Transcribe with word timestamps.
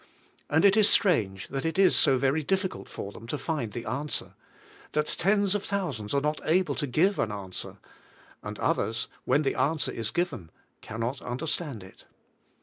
And 0.49 0.65
it 0.65 0.75
is 0.75 0.89
strange 0.89 1.47
that 1.49 1.63
it 1.63 1.77
is 1.77 1.95
so 1.95 2.17
very 2.17 2.41
difficult 2.41 2.89
for 2.89 3.11
them 3.11 3.27
to 3.27 3.37
find 3.37 3.71
the 3.71 3.85
answer; 3.85 4.33
that 4.93 5.05
tens 5.05 5.53
of 5.53 5.63
thousands 5.63 6.15
are 6.15 6.21
not 6.21 6.41
able 6.43 6.73
to 6.73 6.87
give 6.87 7.19
an 7.19 7.31
answer; 7.31 7.77
and 8.41 8.57
others, 8.57 9.07
when 9.25 9.43
the 9.43 9.53
answer 9.53 9.91
is 9.91 10.09
given, 10.09 10.49
can 10.81 11.01
not 11.01 11.21
understand 11.21 11.83
it. 11.83 12.05